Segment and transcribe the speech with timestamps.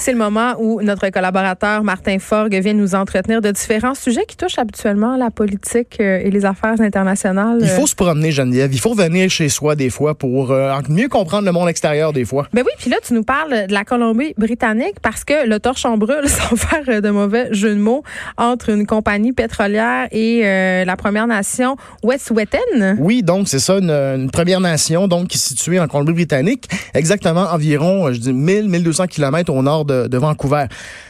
[0.00, 4.36] C'est le moment où notre collaborateur Martin Forgue vient nous entretenir de différents sujets qui
[4.36, 7.58] touchent habituellement la politique euh, et les affaires internationales.
[7.60, 8.72] Il faut se promener, Geneviève.
[8.72, 12.24] Il faut venir chez soi des fois pour euh, mieux comprendre le monde extérieur des
[12.24, 12.46] fois.
[12.52, 16.28] Ben oui, puis là, tu nous parles de la Colombie-Britannique parce que le torchon brûle,
[16.28, 18.04] sans faire de mauvais jeu de mots,
[18.36, 22.96] entre une compagnie pétrolière et euh, la Première Nation Wet'suwet'en.
[23.00, 27.46] Oui, donc c'est ça, une, une, Première Nation donc qui est située en Colombie-Britannique, exactement
[27.52, 30.66] environ, je dis 1000-1200 kilomètres au nord de, Vancouver.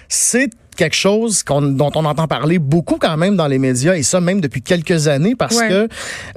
[0.09, 4.21] C'est quelque chose dont on entend parler beaucoup quand même dans les médias et ça
[4.21, 5.69] même depuis quelques années parce Ouais.
[5.69, 5.89] que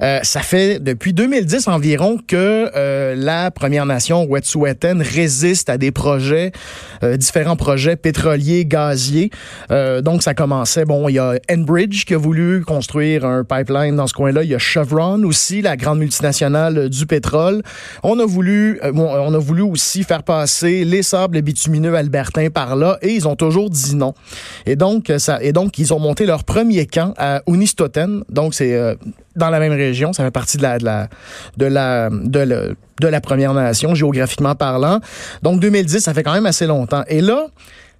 [0.02, 5.92] euh, ça fait depuis 2010 environ que euh, la Première Nation Wet'suwet'en résiste à des
[5.92, 6.50] projets,
[7.04, 9.30] euh, différents projets pétroliers, gaziers.
[9.70, 13.94] Euh, donc ça commençait, bon, il y a Enbridge qui a voulu construire un pipeline
[13.94, 14.42] dans ce coin-là.
[14.42, 17.62] Il y a Chevron aussi, la grande multinationale du pétrole.
[18.02, 22.50] On a voulu, euh, bon, on a voulu aussi faire passer les sables bitumineux albertains
[22.50, 24.14] par là et ils ont toujours dit non.
[24.66, 28.24] Et donc, euh, ça, et donc, ils ont monté leur premier camp à Unistoten.
[28.28, 28.94] Donc, c'est euh,
[29.36, 30.12] dans la même région.
[30.12, 31.08] Ça fait partie de la, de la,
[31.56, 32.62] de la, de la,
[33.00, 35.00] de la Première Nation, géographiquement parlant.
[35.42, 37.04] Donc, 2010, ça fait quand même assez longtemps.
[37.08, 37.46] Et là,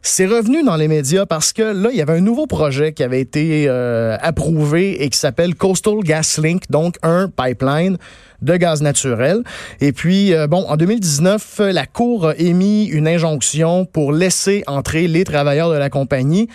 [0.02, 3.04] c'est revenu dans les médias parce que là, il y avait un nouveau projet qui
[3.04, 7.96] avait été euh, approuvé et qui s'appelle Coastal Gas Link, donc un pipeline
[8.42, 9.42] de gaz naturel.
[9.80, 15.06] Et puis, euh, bon, en 2019, la Cour a émis une injonction pour laisser entrer
[15.06, 16.48] les travailleurs de la compagnie.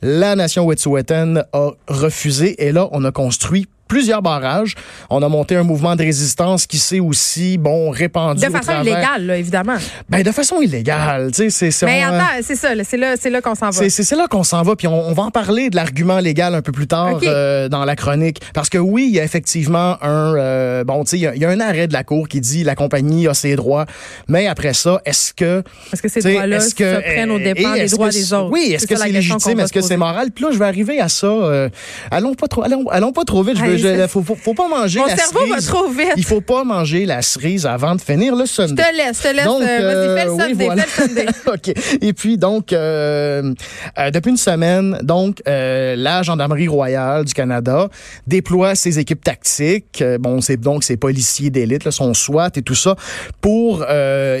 [0.00, 4.74] La nation Wet'suwet'en a refusé et là, on a construit plusieurs barrages.
[5.10, 8.82] On a monté un mouvement de résistance qui s'est aussi, bon, répandu De au façon
[8.82, 9.76] illégale, là, évidemment.
[10.08, 11.86] Ben, de façon illégale, tu sais, c'est...
[11.86, 13.88] Mais euh, attends, c'est ça, c'est là, c'est là qu'on s'en va.
[13.88, 16.62] c'est, là qu'on s'en va, puis on, on va en parler de l'argument légal un
[16.62, 18.40] peu plus tard euh, dans la chronique.
[18.54, 20.34] Parce que oui, il y a effectivement un...
[20.36, 22.28] euh, bon, tu sais, il y a- il y, a un arrêt de la Cour
[22.28, 23.86] qui dit la compagnie a ses droits,
[24.28, 25.62] mais après ça, est-ce que...
[25.92, 28.50] Est-ce que ces droits-là se prennent euh, dépens des droits des autres?
[28.50, 29.60] Oui, est-ce que c'est légitime?
[29.60, 30.30] Est-ce que c'est moral?
[30.30, 31.26] Puis là, je vais arriver à ça.
[31.26, 31.68] euh,
[32.10, 33.56] allons, pas trop, allons, allons pas trop vite.
[33.58, 35.66] Je veux, Hey, je- faut, faut, faut pas manger Mon la cerveau va cerise.
[35.66, 36.12] trop vite.
[36.16, 38.82] Il faut pas manger la cerise avant de finir le Sunday.
[38.82, 39.44] Je te laisse, je te laisse.
[39.44, 40.82] Donc, euh, fais le euh, oui, Sunday, voilà.
[40.82, 41.52] fais le.
[41.54, 41.98] OK.
[42.02, 43.52] Et puis, donc, euh,
[43.98, 47.88] euh, depuis une semaine, donc, la Gendarmerie royale du Canada
[48.26, 50.02] déploie ses équipes tactiques.
[50.20, 52.96] Bon, c'est donc ces policiers d'élite, là, son SWAT et tout ça,
[53.40, 53.84] pour...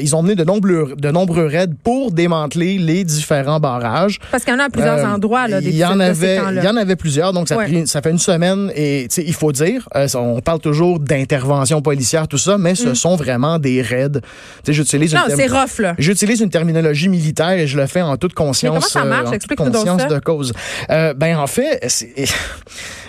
[0.00, 4.18] ils ont mené de nombreux, de nombreux raids pour démanteler les différents barrages.
[4.30, 6.62] Parce qu'il y en a à plusieurs endroits, là, des il y en avait, il
[6.64, 7.64] y en avait plusieurs, donc ça, a Ouais.
[7.64, 12.28] pris- ça fait une semaine et il faut dire, euh, on parle toujours d'intervention policière,
[12.28, 14.20] tout ça, mais ce sont vraiment des raids.
[14.66, 15.16] J'utilise Mm.
[15.16, 15.94] Non, une c'est term- rough, là.
[15.98, 18.74] J'utilise une terminologie militaire et je le fais en toute conscience.
[18.74, 19.26] comment ça marche?
[19.32, 20.08] euh, en toute conscience ça.
[20.08, 20.52] de cause.
[20.90, 22.12] Euh, ben en fait, c'est,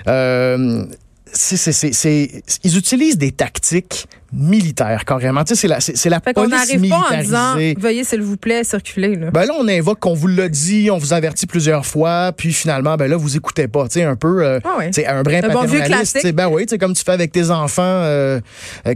[1.33, 5.43] c'est, c'est- ils utilisent des tactiques militaires carrément.
[5.43, 8.38] Tu sais, c'est la, c'est, la Fait police n'arrive pas en disant veuillez s'il vous
[8.38, 9.31] plaît circuler là.
[9.31, 12.95] Ben là, on invoque qu'on vous l'a dit, on vous avertit plusieurs fois, puis finalement,
[12.95, 13.88] ben là, vous écoutez pas.
[13.88, 14.91] Tu sais, un peu, euh, Ah ouais.
[15.07, 16.31] un brin Un paternaliste.
[16.33, 18.39] Ben oui, tu sais, comme tu fais avec tes enfants euh,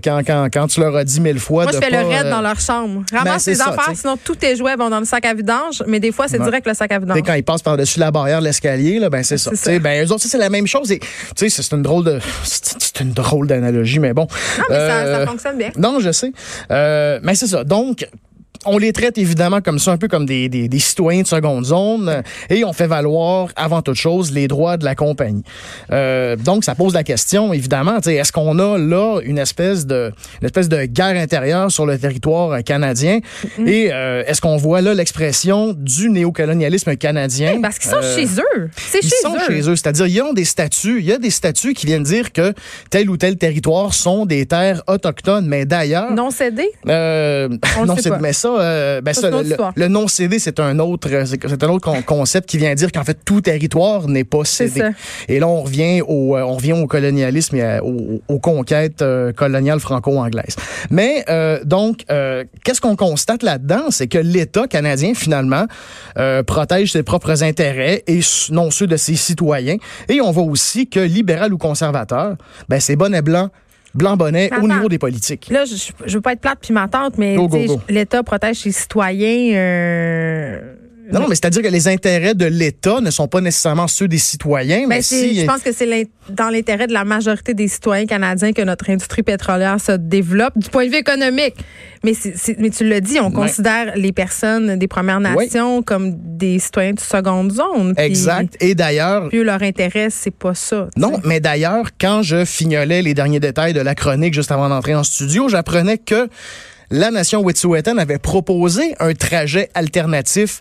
[0.03, 1.63] quand, quand, quand tu leur as dit mille fois.
[1.63, 3.03] Moi, je fais pas, le raid euh, dans leur chambre.
[3.12, 6.00] Ramasse c'est les affaires, sinon tous tes jouets vont dans le sac à vidange, mais
[6.00, 7.22] des fois, c'est direct le sac à vidange.
[7.25, 9.52] quand ils passent par-dessus la barrière de l'escalier, là, ben c'est ça.
[9.80, 10.92] Ben eux autres, c'est la même chose.
[10.92, 11.00] Et,
[11.36, 14.28] c'est une drôle de, c'est une drôle d'analogie, mais bon.
[14.69, 15.72] Mais ça, ça fonctionne bien.
[15.78, 16.32] non, je sais.
[16.72, 17.64] Euh, mais c'est ça.
[17.64, 18.08] Donc,
[18.66, 21.66] on les traite évidemment comme ça, un peu comme des, des, des citoyens de seconde
[21.66, 25.44] zone, euh, et on fait valoir, avant toute chose, les droits de la compagnie.
[25.92, 30.12] Euh, donc, ça pose la question, évidemment, est-ce qu'on a là une espèce de
[30.42, 33.20] une espèce de guerre intérieure sur le territoire euh, canadien,
[33.66, 37.60] et euh, est-ce qu'on voit là l'expression du néocolonialisme canadien?
[37.62, 38.70] Parce qu'ils sont Euh, chez eux.
[38.78, 39.40] C'est ils chez sont eux.
[39.48, 42.32] chez eux, c'est-à-dire ils ont des statuts, il y a des statuts qui viennent dire
[42.32, 42.54] que
[42.90, 46.70] tel ou tel territoire sont des terres autochtones, mais d'ailleurs, Non cédé.
[46.88, 48.20] euh, On le non, sait c'est pas.
[48.20, 49.73] mais ça, euh, ben Ça, ça, le, histoire.
[49.75, 52.73] le non cédé, c'est un autre, euh, c'est c'est un autre con- concept qui vient
[52.75, 54.81] dire qu'en fait tout territoire n'est pas cédé.
[55.28, 59.01] Et là, on revient au, euh, on revient au colonialisme et à- aux, aux conquêtes
[59.01, 60.56] euh, coloniales franco-anglaises.
[60.89, 62.06] Mais euh, donc,
[62.63, 65.65] qu'est-ce qu'on constate là-dedans, c'est que l'État canadien finalement
[66.47, 68.19] protège ses propres intérêts et
[68.51, 69.77] non ceux de ses citoyens.
[70.09, 72.36] Et on voit aussi que libéral ou conservateur,
[72.69, 73.50] ben c'est bonnet blanc,
[73.94, 75.50] blanc bonnet au niveau des politiques.
[75.50, 77.36] Là, je, je veux pas être plate puis ma tante, mais
[77.90, 79.56] l'État protège ses citoyens.
[79.56, 80.76] euh,
[81.12, 84.18] Non, non, mais c'est-à-dire que les intérêts de l'État ne sont pas nécessairement ceux des
[84.18, 85.39] citoyens, Ben, mais si...
[85.42, 89.24] je pense que c'est dans l'intérêt de la majorité des citoyens canadiens que notre industrie
[89.24, 91.56] pétrolière se développe du point de vue économique.
[92.03, 93.33] Mais, tu l'as dit, on Ouais.
[93.33, 95.19] considère les personnes des Premières.
[95.19, 97.94] Nations comme des citoyens de seconde zone.
[97.95, 98.56] Puis- Exact.
[98.62, 100.88] Et d'ailleurs, Puis leur intérêt, c'est pas ça.
[100.97, 101.21] non, sais.
[101.25, 105.04] mais d'ailleurs, quand je fignolais les derniers détails de la chronique juste avant d'entrer en
[105.04, 106.30] studio, j'apprenais que
[106.92, 110.59] la nation Wet'suwet'en avait proposé un trajet alternatif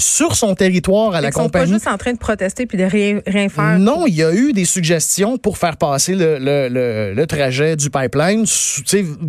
[0.00, 1.66] sur son territoire à la Ils sont compagnie.
[1.66, 3.78] pas juste en train de protester puis de rien, rien faire.
[3.78, 7.76] Non, il y a eu des suggestions pour faire passer le, le, le, le trajet
[7.76, 8.44] du pipeline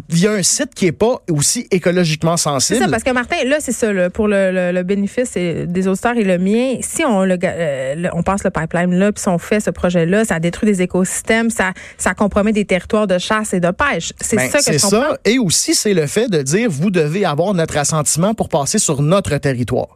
[0.09, 2.79] via un site qui est pas aussi écologiquement C'est sensible.
[2.79, 6.37] ça, parce que Martin, là, c'est ça, là, pour le, bénéfice des auditeurs et le
[6.37, 10.25] mien, si on, euh, on passe le pipeline là, puis si on fait ce projet-là,
[10.25, 14.13] ça détruit des écosystèmes, ça, ça compromet des territoires de chasse et de pêche.
[14.19, 15.01] C'est Ben, ça que c'est je comprends.
[15.11, 15.17] ça.
[15.25, 19.01] Et aussi, c'est le fait de dire, vous devez avoir notre assentiment pour passer sur
[19.01, 19.87] notre territoire.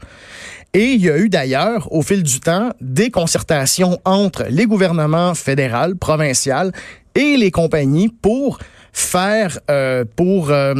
[0.75, 5.33] Et il y a eu d'ailleurs, au fil du temps, des concertations entre les gouvernements
[5.33, 6.73] fédéral, provincial
[7.15, 8.59] et les compagnies pour
[8.97, 10.73] faire, euh, pour, euh,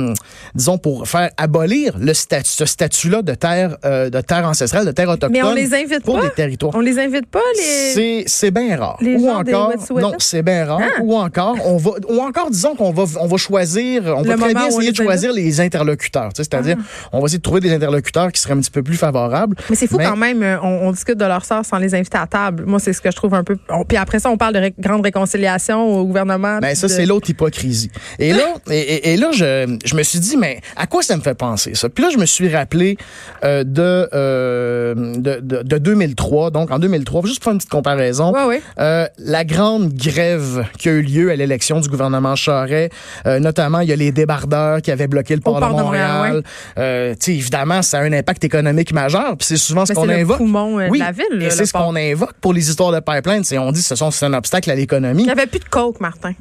[0.55, 4.91] disons, pour faire abolir le statut, ce statut-là de terre, euh, de terre ancestrale, de
[4.91, 5.31] terre autochtone.
[5.33, 6.21] Mais on les invite pour pas.
[6.27, 6.73] des territoires.
[6.75, 7.61] On les invite pas, les.
[7.93, 8.97] C'est c'est bien rare.
[9.01, 10.79] Les ou encore non, c'est bien rare.
[10.81, 11.01] Ah.
[11.03, 14.35] Ou encore on va ou encore disons qu'on va on va choisir, on Le va
[14.37, 15.03] très bien essayer de invite?
[15.03, 17.09] choisir les interlocuteurs, tu sais, c'est-à-dire Ah.
[17.11, 19.57] on va essayer de trouver des interlocuteurs qui seraient un petit peu plus favorables.
[19.69, 21.93] Mais c'est fou Mais- quand même, euh, on, on discute de leur sort sans les
[21.93, 22.63] inviter à table.
[22.65, 23.57] Moi, c'est ce que je trouve un peu.
[23.89, 26.59] puis après ça, on parle de ré- grande réconciliation au gouvernement.
[26.59, 27.91] Ben ça de- c'est l'autre hypocrisie.
[28.19, 31.15] Et là et, et- et là je, je me suis dit mais à quoi ça
[31.17, 31.89] me fait penser ça?
[31.89, 32.97] Puis là je me suis rappelé
[33.43, 37.69] euh, de, euh, de, de de 2003 donc en 2003 juste pour faire une petite
[37.71, 38.33] comparaison.
[38.33, 38.61] Ouais, ouais.
[38.79, 42.91] Euh, la grande grève qui a eu lieu à l'élection du gouvernement Charest,
[43.25, 46.11] euh, notamment il y a les débardeurs qui avaient bloqué le port, port de Montréal.
[46.17, 46.43] Montréal,
[46.77, 49.35] Euh, tu sais, évidemment, ça a un impact économique majeur.
[49.37, 50.37] Puis c'est souvent ce qu'on c'est le invoque.
[50.37, 51.41] poumon euh, oui, de la ville.
[51.41, 53.43] et c'est ce qu'on invoque pour les histoires de pipeline.
[53.43, 55.23] C'est on dit que ce sont c'est un obstacle à l'économie.
[55.23, 56.33] Il n'y avait plus de coke, Martin.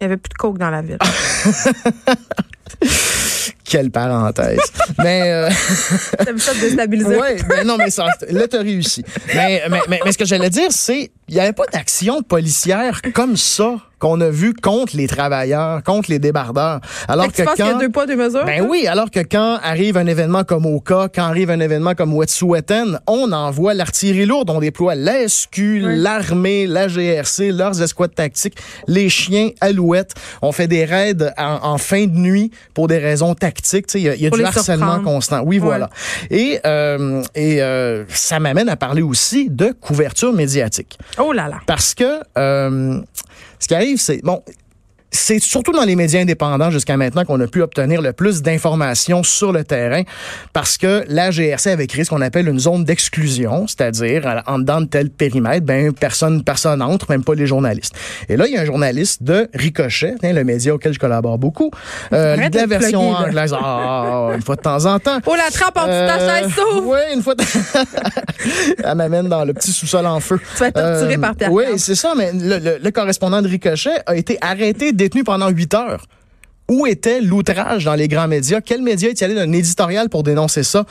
[0.00, 0.98] Il n'y avait plus de coke dans la ville.
[3.64, 4.60] Quelle parenthèse.
[4.98, 5.50] Mais euh,
[6.16, 7.16] T'as vu ça de déstabiliser?
[7.16, 9.04] ouais, ben non, mais ça, là t'as réussi.
[9.34, 13.02] Mais, mais, mais, mais ce que j'allais dire, c'est il n'y avait pas d'action policière
[13.12, 16.80] comme ça qu'on a vu contre les travailleurs, contre les débardeurs.
[17.08, 18.44] Alors Fait que tu penses qu'il y a deux poids, deux mesures?
[18.44, 22.12] Ben oui, alors que quand arrive un événement comme Oka, quand arrive un événement comme
[22.14, 25.80] Wet'suwet'en, on envoie l'artillerie lourde, on déploie la SQ, Oui.
[25.98, 28.56] l'armée, la GRC, leurs escouades tactiques,
[28.86, 30.14] les chiens, alouettes.
[30.42, 33.86] On fait des raids en, en fin de nuit pour des raisons tactiques.
[33.94, 35.04] Il y a, il y a du harcèlement surprendre.
[35.04, 35.42] constant.
[35.44, 35.90] Oui, voilà.
[36.30, 40.98] Et, euh, et euh, ça m'amène à parler aussi de couverture médiatique.
[41.18, 41.56] Oh là là.
[41.66, 43.00] Parce que euh,
[43.58, 44.42] ce qui arrive, c'est bon.
[45.10, 49.22] C'est surtout dans les médias indépendants jusqu'à maintenant qu'on a pu obtenir le plus d'informations
[49.22, 50.02] sur le terrain
[50.52, 54.58] parce que la GRC avait créé ce qu'on appelle une zone d'exclusion, c'est-à-dire à- en
[54.58, 57.94] dedans de tel périmètre, ben personne personne entre, même pas les journalistes.
[58.28, 61.38] Et là, il y a un journaliste de Ricochet, hein, le média auquel je collabore
[61.38, 61.70] beaucoup,
[62.12, 65.18] euh, de la version plugger, anglaise, ah, une fois de temps en temps.
[65.24, 66.86] Oh, la trappe en dessous de ta Euh, chaise s'ouvre.
[66.86, 67.34] Oui, une fois.
[67.34, 67.44] de-
[68.84, 70.38] Elle m'amène dans le petit sous-sol en feu.
[70.54, 73.42] Tu vas être torturé Euh, par Pierre Oui, c'est ça, mais le, le- le correspondant
[73.42, 76.04] de Ricochet a été arrêté, détenu pendant huit heures.
[76.70, 78.60] Où était l'outrage dans les grands médias?
[78.60, 80.84] Quel média est allé d'un éditorial pour dénoncer ça?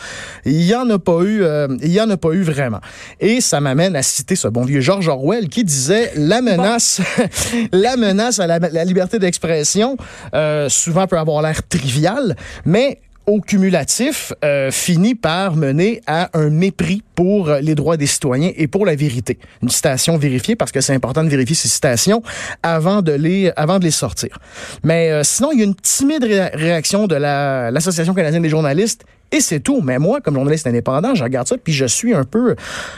[0.44, 2.80] Il y en a pas eu, euh, il y en a pas eu vraiment.
[3.20, 7.00] Et ça m'amène à citer ce bon vieux George Orwell qui disait la menace,
[7.72, 9.98] la menace à la, la liberté d'expression,
[10.34, 16.50] euh, souvent peut avoir l'air trivial, mais au cumulatif, euh, finit par mener à un
[16.50, 19.38] mépris pour euh, les droits des citoyens et pour la vérité.
[19.62, 22.24] Une citation vérifiée parce que c'est important de vérifier ces citations
[22.64, 24.40] avant de les avant de les sortir.
[24.84, 28.50] Mais euh, sinon, il y a une timide ré- réaction de la l'Association canadienne des
[28.50, 29.82] journalistes et c'est tout.
[29.82, 32.56] Mais moi, comme journaliste indépendant, je regarde ça puis je suis un peu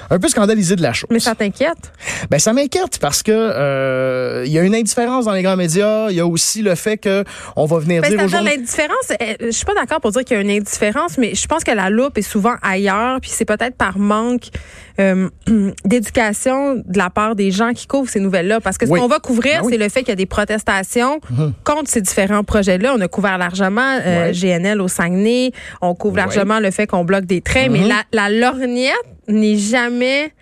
[0.09, 1.09] un peu scandalisé de la chose.
[1.12, 1.91] Mais ça t'inquiète?
[2.29, 6.09] Ben ça m'inquiète parce que euh, il y a une indifférence dans les grands médias.
[6.09, 7.24] Il y a aussi le fait que
[7.55, 10.36] on va venir Ben, dire aux l'indifférence, euh, je suis pas d'accord pour dire qu'il
[10.36, 13.45] y a une indifférence, mais je pense que la loupe est souvent ailleurs, puis c'est
[13.45, 14.50] peut-être par manque
[15.00, 15.29] euh,
[15.86, 18.60] d'éducation de la part des gens qui couvrent ces nouvelles-là.
[18.62, 19.00] Parce que ce Oui.
[19.00, 19.74] qu'on va couvrir, Ben oui.
[19.74, 21.20] c'est le fait qu'il y a des protestations
[21.63, 22.94] contre ces différents projets-là.
[22.98, 24.32] On a couvert largement euh, Ouais.
[24.34, 25.51] GNL au Saguenay,
[25.82, 26.22] on couvre Ouais.
[26.22, 27.88] largement le fait qu'on bloque des trains, mais Mhm.
[27.88, 28.94] la, la lorgnette
[29.27, 30.34] n'est jamais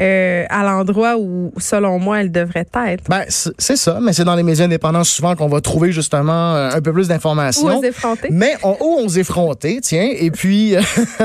[0.00, 3.04] euh, à l'endroit où, selon moi, elle devrait être.
[3.08, 6.70] Ben, c'est ça, mais c'est dans les médias indépendants souvent qu'on va trouver justement euh,
[6.72, 7.78] un peu plus Où d'informations.
[7.78, 8.28] aux effrontés.
[8.30, 10.74] Mais on, où on s'est fronté, tiens, et puis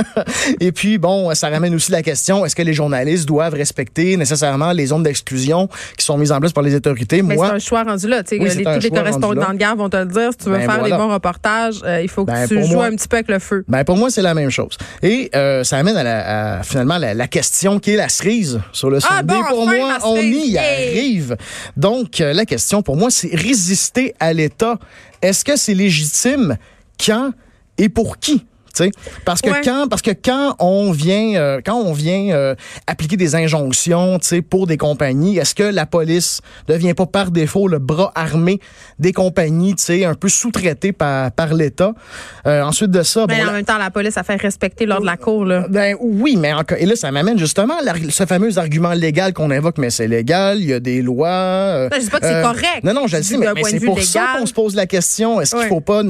[0.59, 4.71] et puis bon, ça ramène aussi la question est-ce que les journalistes doivent respecter nécessairement
[4.71, 7.21] les zones d'exclusion qui sont mises en place par les autorités?
[7.21, 8.23] Mais c'est un choix rendu là.
[8.23, 10.29] Tu sais, Oui, les- tous les correspondants de guerre vont te le dire.
[10.31, 10.95] Si tu veux Ben, faire voilà.
[10.97, 13.29] des bons reportages, euh, il faut que Ben, tu joues moi- un petit peu avec
[13.29, 13.63] le feu.
[13.67, 14.77] ben pour moi c'est la même chose.
[15.01, 18.56] Et euh, ça amène à, la, à, finalement la, la question qui est la cerise
[18.71, 19.33] sur le Ah, Sunday.
[19.33, 21.37] bon, pour enfin, moi, on y arrive.
[21.75, 24.79] Donc euh, la question pour moi c'est résister à l'État.
[25.21, 26.57] Est-ce que c'est légitime?
[27.03, 27.31] Quand
[27.77, 28.45] et pour qui?
[28.77, 28.91] Sais.
[29.25, 29.61] Parce que Ouais.
[29.63, 32.53] quand parce que quand on vient euh, quand on vient euh,
[32.85, 37.31] appliquer des injonctions, tu sais, pour des compagnies, est-ce que la police devient pas par
[37.31, 38.59] défaut le bras armé
[38.99, 41.93] des compagnies, tu sais, un peu sous-traité par par l'État?
[42.45, 44.85] Euh, Ensuite de ça, Mais bon, en la- même temps, la police a fait respecter
[44.85, 45.45] l'ordre de la cour.
[45.45, 45.65] Là.
[45.69, 49.49] ben oui, mais encore, et là, ça m'amène justement à ce fameux argument légal qu'on
[49.51, 51.87] invoque, mais c'est légal, il y a des lois.
[51.89, 52.83] Non, je dis pas que c'est correct.
[52.83, 55.41] Non, non, je le dis mais, c'est pour ça qu'on se pose la question.
[55.41, 55.61] Est-ce Ouais.
[55.63, 56.03] qu'il faut pas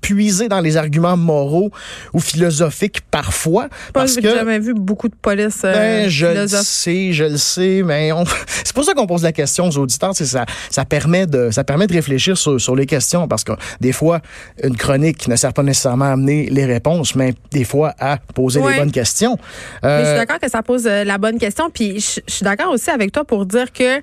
[0.00, 1.70] puiser dans les arguments moraux
[2.12, 3.68] ou philosophiques parfois?
[3.92, 7.36] Parce J'ai que jamais vu beaucoup de police euh, ben, je le sais, je le
[7.36, 8.24] sais, mais on...
[8.64, 10.12] c'est pour ça qu'on pose la question aux auditeurs.
[10.14, 13.52] c'est Ça, ça permet de, ça permet de réfléchir sur, sur les questions parce que
[13.80, 14.20] des fois,
[14.62, 18.60] une chronique ne sert pas nécessairement à amener les réponses, mais des fois à poser
[18.60, 18.72] Ouais.
[18.72, 19.38] les bonnes questions.
[19.82, 21.70] Mais je suis Euh, d'accord que ça pose euh, la bonne question.
[21.72, 24.00] Puis je, je suis d'accord aussi avec toi pour dire que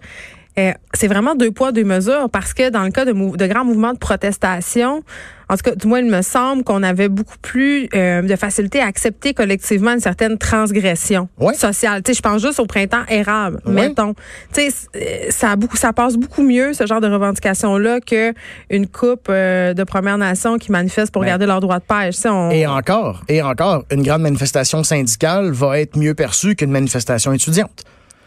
[0.59, 3.47] euh, c'est vraiment deux poids, deux mesures parce que dans le cas de, mou- de
[3.47, 5.03] grands mouvements de protestation,
[5.49, 8.79] en tout cas, du moins, il me semble qu'on avait beaucoup plus euh, de facilité
[8.79, 11.53] à accepter collectivement une certaine transgression Ouais.
[11.53, 12.01] sociale.
[12.01, 13.73] Tu sais, je pense juste au printemps érable, Ouais.
[13.73, 14.13] mettons.
[14.53, 14.99] Tu sais, euh,
[15.31, 18.33] ça, a beaucoup, ça passe beaucoup mieux, ce genre de revendication-là, que
[18.69, 22.15] une coupe euh, de Premières Nations qui manifeste pour garder leur droit de pêche.
[22.15, 26.55] Tu sais, on- Et encore, et encore, une grande manifestation syndicale va être mieux perçue
[26.55, 27.83] qu'une manifestation étudiante.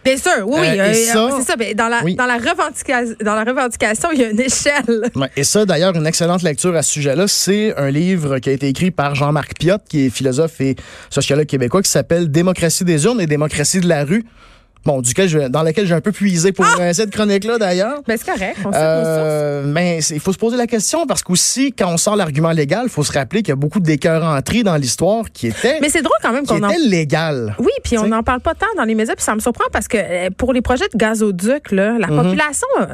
[0.06, 0.68] Bien sûr, oui, oui.
[0.78, 1.74] Euh, euh, ça- c'est ça.
[1.74, 2.14] dans, la, Oui.
[2.14, 5.10] dans, la revendication, dans la revendication, il y a une échelle.
[5.16, 8.52] Ouais, Et ça, d'ailleurs, une excellente lecture à ce sujet-là, c'est un livre qui a
[8.52, 10.76] été écrit par Jean-Marc Piot, qui est philosophe et
[11.10, 14.24] sociologue québécois, qui s'appelle Démocratie des urnes et démocratie de la rue.
[14.86, 16.92] Bon, duquel je, dans lequel j'ai un peu puisé pour Ah!
[16.94, 18.00] cette chronique-là, d'ailleurs.
[18.06, 18.56] Ben, c'est correct.
[18.64, 18.70] On.
[18.72, 22.52] Euh, mais c'est- il faut se poser la question parce qu'aussi, quand on sort l'argument
[22.52, 25.48] légal, il faut se rappeler qu'il y a beaucoup de décœurs entrés dans l'histoire qui
[25.48, 27.54] étaient, Mais c'est drôle quand même qu'on en légales.
[27.58, 29.88] Oui, puis on n'en parle pas tant dans les médias, puis ça me surprend parce
[29.88, 32.22] que euh, pour les projets de gazoduc, là, la Mhm.
[32.22, 32.86] population euh,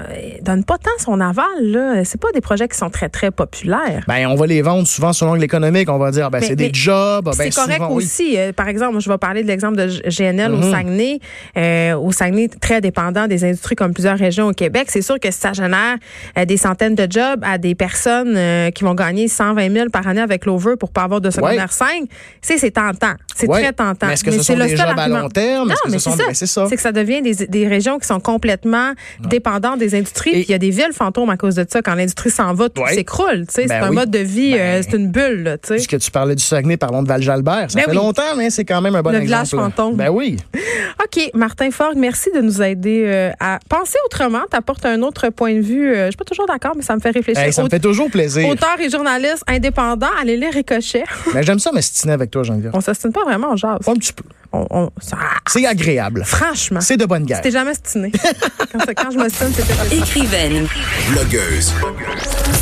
[0.43, 1.45] donne pas tant son aval.
[1.61, 2.05] Là.
[2.05, 4.03] C'est pas des projets qui sont très, très populaires.
[4.09, 5.89] Ben, on va les vendre souvent selon l'économique.
[5.91, 7.25] On va dire, ben, Mais- c'est mais des jobs.
[7.27, 8.39] Ben, c'est correct souvent, aussi.
[8.39, 10.71] Euh, par exemple, je vais parler de l'exemple de GNL au Mhm.
[10.71, 11.19] Saguenay.
[11.57, 14.87] Euh, au Saguenay, très dépendant des industries comme plusieurs régions au Québec.
[14.89, 15.97] C'est sûr que ça génère
[16.39, 20.07] euh, des centaines de jobs à des personnes euh, qui vont gagner 120 000 par
[20.07, 22.05] année avec l'over pour pas avoir de secondaire 5,
[22.41, 23.15] c'est c'est tentant.
[23.35, 23.63] C'est Ouais.
[23.63, 24.07] très tentant.
[24.07, 25.21] Mais est-ce que ce c'est sont le des jobs à argument.
[25.21, 25.69] long terme?
[25.69, 26.25] Non, mais ce c'est ça.
[26.33, 26.67] c'est ça?
[26.69, 30.31] C'est que ça devient des, des régions qui sont complètement dépendantes des industries.
[30.31, 31.83] Et- Puis il y a des villes fantômes à cause de ça.
[31.83, 32.95] Quand l'industrie s'en va, tout Ouais.
[32.95, 33.41] s'écroule.
[33.41, 33.95] Ben c'est un oui.
[33.95, 35.43] mode de vie, Ben- euh, c'est une bulle.
[35.43, 35.59] Là.
[35.59, 37.71] Puisque tu parlais du Saguenay, parlons de Val-Jalbert.
[37.71, 37.97] Ça Ben fait oui.
[37.97, 39.45] longtemps, mais c'est quand même un bon Le exemple.
[39.47, 39.97] village fantôme.
[39.97, 40.37] Ben oui.
[41.05, 44.43] OK, Martin Forgue, merci de nous aider euh, à penser autrement.
[44.51, 45.89] Tu apportes un autre point de vue.
[45.93, 47.43] Euh, je suis pas toujours d'accord, mais ça me fait réfléchir.
[47.43, 48.47] Hey, ça me fait toujours plaisir.
[48.49, 51.05] Auteur et journaliste indépendant, allez lire Ricochet.
[51.35, 52.73] Mais j'aime ça m'estiner avec toi, Geneviève.
[52.75, 53.79] On s'ostine pas vraiment, on jase.
[53.89, 54.25] Un petit peu.
[54.53, 55.17] On, on- ça-
[55.49, 56.23] C'est agréable.
[56.27, 57.39] franchement, C'est de bonne guerre.
[57.39, 58.13] c'était jamais stiné.
[58.73, 59.95] quand, quand je m'ostine, c'était pas ça.
[59.95, 60.67] Écrivaine,
[61.11, 61.73] Blogueuse.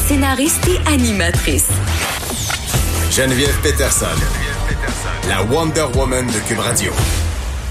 [0.06, 1.66] scénariste et animatrice.
[3.10, 4.06] Geneviève Peterson.
[5.28, 6.92] La Wonder Woman de Cube Radio.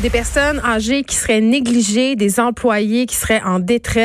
[0.01, 3.97] Des personnes âgées qui seraient négligées, des employés qui seraient en détresse.